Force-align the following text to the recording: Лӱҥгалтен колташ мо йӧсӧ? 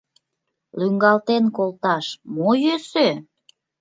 Лӱҥгалтен 0.79 1.43
колташ 1.57 2.05
мо 2.35 2.49
йӧсӧ? 2.63 3.09